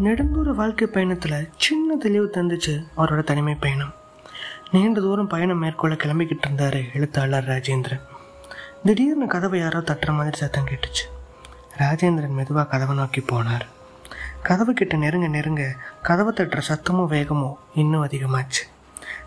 [0.00, 3.94] நெடுந்தூர வாழ்க்கை பயணத்தில் சின்ன தெளிவு தந்துச்சு அவரோட தனிமை பயணம்.
[4.70, 8.00] நீண்ட தூரம் பயணம் மேற்கொள்ள கிளம்பிக்கிட்டு இருந்தார் எழுத்தாளர் ராஜேந்திரன்.
[8.84, 11.04] திடீர்னு கதவை யாரோ தட்டுற மாதிரி சத்தம் கேட்டுச்சு.
[11.78, 13.60] ராஜேந்திரன் மெதுவாக கதவை நோக்கி போனார்.
[14.42, 18.62] கதவு கிட்ட நெருங்க நெருங்க கதவை தட்டுற சத்தமும் வேகமும் இன்னும் அதிகமாச்சு.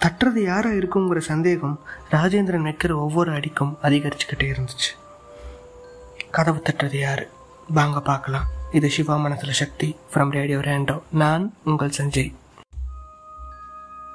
[0.00, 1.80] தட்டுறது யாராக இருக்குங்கிற சந்தேகம்
[2.10, 4.90] ராஜேந்திரன் வைக்கிற ஒவ்வொரு அடிக்கும் அதிகரிச்சுக்கிட்டே இருந்துச்சு.
[6.30, 7.26] கதவு தட்டுறது யார்?
[7.68, 8.56] வாங்க பார்க்கலாம்.
[8.76, 12.32] இது சிவா மனசுல சக்தி ஃப்ரம் ரேடியோ ரேண்டோ நான் உங்கள் சஞ்சய்.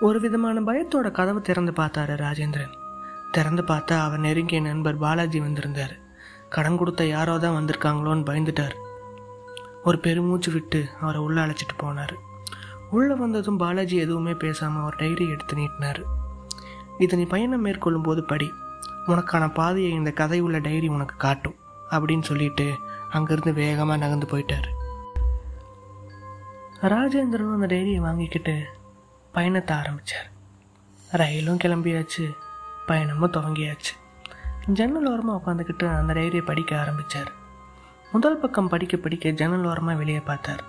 [0.00, 2.74] ஒரு விதமான பயத்தோட கதவு திறந்து பார்த்தாரு ராஜேந்திரன்.
[3.32, 5.94] திறந்து பார்த்தா அவர் நெருங்கிய நண்பர் பாலாஜி வந்திருந்தார்.
[6.48, 8.76] கடன் கொடுத்த யாரோ தான் வந்திருக்காங்களோன்னு பயந்துட்டார்.
[9.82, 12.14] ஒரு பெருமூச்சு விட்டு அவரை உள்ளே அழைச்சிட்டு போனார்.
[12.90, 16.02] உள்ளே வந்ததும் பாலாஜி எதுவுமே பேசாமல் ஒரு டைரி எடுத்து நீட்டினார்.
[16.98, 18.52] இதனை பயணம் மேற்கொள்ளும் போது படி.
[19.06, 21.58] உனக்கான பாதையை இந்த கதை உள்ள டைரி உனக்கு காட்டும்.
[21.96, 22.66] அப்படின்னு சொல்லிட்டு
[23.12, 24.68] அங்கேருந்து வேகமாக நகர்ந்து போயிட்டார்.
[26.92, 28.54] ராஜேந்திரனும் அந்த டைரியை வாங்கிக்கிட்டு
[29.32, 30.28] பயணத்தை ஆரம்பித்தார்
[31.10, 32.24] ரயிலும் கிளம்பியாச்சு
[32.88, 33.92] பயணமும் துவங்கியாச்சு.
[34.78, 37.30] ஜன்னல் ஓரமாக உட்காந்துக்கிட்டு அந்த டைரியை படிக்க ஆரம்பித்தார்
[38.12, 40.62] முதல் பக்கம் படிக்க படிக்க ஜன்னல் ஓரமாக வெளியே பார்த்தார்.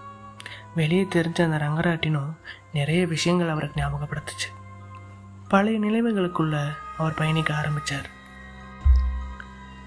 [0.76, 2.32] வெளியே தெரிஞ்ச அந்த ரங்கராட்டினும்
[2.74, 4.50] நிறைய விஷயங்கள் அவருக்கு ஞாபகப்படுத்துச்சு.
[5.48, 6.56] பழைய நிலைமைகளுக்குள்ள
[6.98, 8.08] அவர் பயணிக்க ஆரம்பித்தார்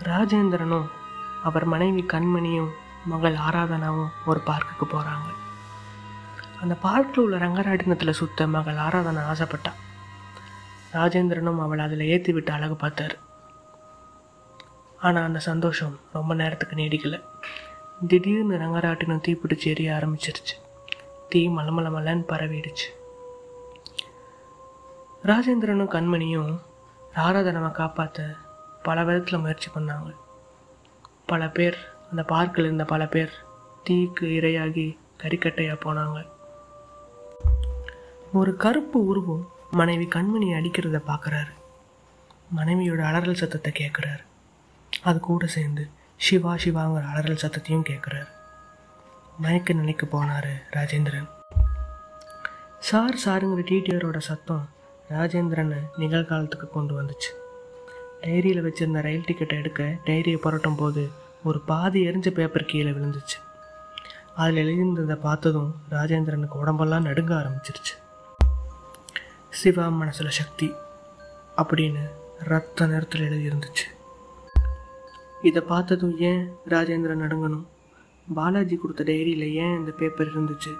[0.02, 0.88] ராஜேந்திரனும்
[1.44, 2.70] அவர் மனைவி கண்மணியும்
[3.04, 5.28] மகள் ஆராதனாவும் ஒரு பார்க்குக்கு போகிறாங்க
[6.60, 9.78] அந்த பார்க்கில் உள்ள ரங்கராட்டினத்தில் சுத்த மகள் ஆராதனா ஆசைப்பட்டான்
[10.92, 13.18] ராஜேந்திரனும் அவளை அதில் ஏற்றி விட்டு அழகு பார்த்தார்.
[14.98, 17.20] ஆனால் அந்த சந்தோஷம் ரொம்ப நேரத்துக்கு நீடிக்கலை.
[18.06, 20.56] திடீர்னு ரங்கராட்டினம் தீப்பிடிச்சு எரிய ஆரம்பிச்சிருச்சு.
[21.28, 22.88] தீ மலமல மலன்னு பரவிடுச்சு.
[25.24, 26.60] ராஜேந்திரனும் கண்மணியும்
[27.14, 28.36] ஆராதனாவை காப்பாற்ற
[28.82, 30.10] பல விதத்தில் முயற்சி பண்ணாங்க.
[31.30, 31.76] பல பேர்
[32.10, 33.32] அந்த பார்க்கில் இருந்த பல பேர்
[33.88, 34.84] தீக்கு இரையாகி
[35.22, 36.18] கறிக்கட்டையாக போனாங்க.
[38.32, 41.52] ஒரு கருப்பு உருவம் மனைவி கண்மணி அடிக்கிறத பார்க்குறாரு.
[42.56, 44.22] மனைவியோட அலறல் சத்தத்தை கேட்குறாரு.
[45.02, 48.30] அது கூட சேர்ந்து சிவா சிவாங்கிற அலறல் சத்தத்தையும் கேட்குறாரு.
[49.38, 51.28] மயக்க நிலைக்கு போனார் ராஜேந்திரன்.
[52.78, 54.68] சார் சாருங்கிற டிடிஆரோட சத்தம்
[55.10, 57.30] ராஜேந்திரனை நிகழ்காலத்துக்கு கொண்டு வந்துச்சு.
[58.20, 61.10] டைரியில் வச்சிருந்த ரயில் டிக்கெட்டை எடுக்க டைரியை புரட்டும் போது
[61.44, 63.36] ஒரு பாதி எரிஞ்ச பேப்பர் கீழே விழுந்துச்சு.
[64.34, 67.94] அதில் எழுதியிருந்ததை பார்த்ததும் ராஜேந்திரனுக்கு உடம்பெல்லாம் நடுங்க ஆரம்பிச்சிருச்சு.
[69.50, 70.72] சிவா மனசில் சக்தி
[71.56, 73.86] அப்படின்னு ரத்த நேரத்தில் எழுதியிருந்துச்சு.
[75.42, 77.66] இதை பார்த்ததும் ஏன் ராஜேந்திரன் நடுங்கணும்?
[78.34, 80.76] பாலாஜி கொடுத்த டைரியில் ஏன் இந்த பேப்பர் இருந்துச்சு?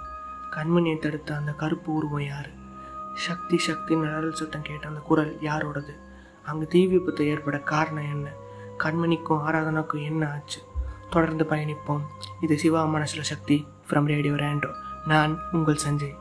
[0.51, 2.51] கண்மணியை தடுத்த அந்த கருப்பு உருவம் யார்?
[3.15, 6.07] சக்தி சக்தி நிழல் சத்தம் கேட்ட அந்த குரல் யாரோடது?
[6.49, 8.29] அங்கே தீ விபத்து ஏற்பட காரணம் என்ன?
[8.79, 10.61] கண்மணிக்கும் ஆராதனாக்கும் என்ன ஆச்சு?
[11.11, 12.05] தொடர்ந்து பயணிப்போம்.
[12.41, 13.67] இது சிவா மனசில் சக்தி.
[13.89, 14.71] ஃப்ரம் ரேடியோ ரேண்டோ
[15.07, 16.17] நான் உங்கள் சஞ்சய்.